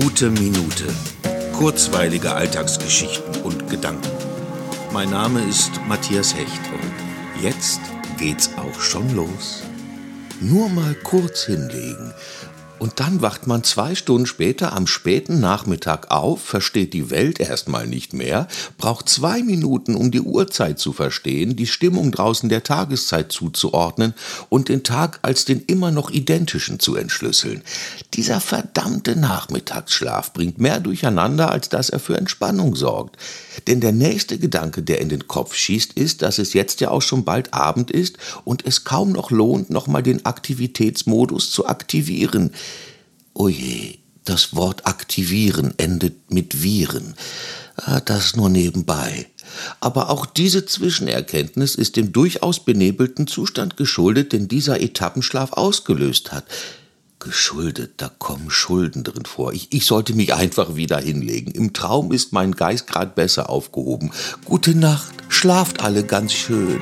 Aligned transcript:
Gute 0.00 0.28
Minute. 0.28 0.92
Kurzweilige 1.52 2.34
Alltagsgeschichten 2.34 3.42
und 3.42 3.70
Gedanken. 3.70 4.10
Mein 4.92 5.10
Name 5.10 5.40
ist 5.48 5.70
Matthias 5.86 6.34
Hecht 6.34 6.60
und 6.72 7.40
jetzt 7.44 7.78
geht's 8.18 8.50
auch 8.56 8.80
schon 8.80 9.14
los. 9.14 9.62
Nur 10.40 10.68
mal 10.68 10.96
kurz 11.04 11.44
hinlegen 11.44 12.12
und 12.84 13.00
dann 13.00 13.22
wacht 13.22 13.46
man 13.46 13.64
zwei 13.64 13.94
Stunden 13.94 14.26
später 14.26 14.74
am 14.74 14.86
späten 14.86 15.40
Nachmittag 15.40 16.10
auf, 16.10 16.42
versteht 16.42 16.92
die 16.92 17.08
Welt 17.08 17.40
erstmal 17.40 17.86
nicht 17.86 18.12
mehr, 18.12 18.46
braucht 18.76 19.08
zwei 19.08 19.42
Minuten, 19.42 19.94
um 19.94 20.10
die 20.10 20.20
Uhrzeit 20.20 20.78
zu 20.78 20.92
verstehen, 20.92 21.56
die 21.56 21.66
Stimmung 21.66 22.12
draußen 22.12 22.50
der 22.50 22.62
Tageszeit 22.62 23.32
zuzuordnen 23.32 24.12
und 24.50 24.68
den 24.68 24.82
Tag 24.82 25.18
als 25.22 25.46
den 25.46 25.62
immer 25.62 25.92
noch 25.92 26.10
identischen 26.10 26.78
zu 26.78 26.94
entschlüsseln. 26.94 27.62
Dieser 28.12 28.38
verdammte 28.38 29.16
Nachmittagsschlaf 29.16 30.34
bringt 30.34 30.58
mehr 30.58 30.78
durcheinander, 30.78 31.50
als 31.50 31.70
dass 31.70 31.88
er 31.88 32.00
für 32.00 32.18
Entspannung 32.18 32.76
sorgt. 32.76 33.16
Denn 33.66 33.80
der 33.80 33.92
nächste 33.92 34.36
Gedanke, 34.36 34.82
der 34.82 35.00
in 35.00 35.08
den 35.08 35.26
Kopf 35.26 35.54
schießt, 35.54 35.94
ist, 35.94 36.20
dass 36.20 36.36
es 36.36 36.52
jetzt 36.52 36.82
ja 36.82 36.90
auch 36.90 37.00
schon 37.00 37.24
bald 37.24 37.54
Abend 37.54 37.90
ist 37.90 38.18
und 38.44 38.66
es 38.66 38.84
kaum 38.84 39.12
noch 39.12 39.30
lohnt, 39.30 39.70
nochmal 39.70 40.02
den 40.02 40.26
Aktivitätsmodus 40.26 41.50
zu 41.50 41.66
aktivieren. 41.66 42.52
Oje, 43.34 43.98
das 44.24 44.54
Wort 44.54 44.86
aktivieren 44.86 45.74
endet 45.76 46.30
mit 46.30 46.62
Viren. 46.62 47.14
Ah, 47.76 48.00
das 48.00 48.36
nur 48.36 48.48
nebenbei. 48.48 49.26
Aber 49.80 50.10
auch 50.10 50.26
diese 50.26 50.64
Zwischenerkenntnis 50.64 51.74
ist 51.74 51.96
dem 51.96 52.12
durchaus 52.12 52.64
benebelten 52.64 53.26
Zustand 53.26 53.76
geschuldet, 53.76 54.32
den 54.32 54.48
dieser 54.48 54.80
Etappenschlaf 54.80 55.52
ausgelöst 55.52 56.32
hat. 56.32 56.44
Geschuldet, 57.18 57.94
da 57.96 58.08
kommen 58.08 58.50
Schulden 58.50 59.02
drin 59.02 59.24
vor. 59.24 59.52
Ich, 59.52 59.68
ich 59.72 59.86
sollte 59.86 60.14
mich 60.14 60.34
einfach 60.34 60.76
wieder 60.76 60.98
hinlegen. 60.98 61.52
Im 61.52 61.72
Traum 61.72 62.12
ist 62.12 62.32
mein 62.32 62.52
Geist 62.52 62.86
grad 62.86 63.14
besser 63.14 63.50
aufgehoben. 63.50 64.12
Gute 64.44 64.74
Nacht, 64.74 65.12
schlaft 65.28 65.82
alle 65.82 66.04
ganz 66.04 66.32
schön. 66.32 66.80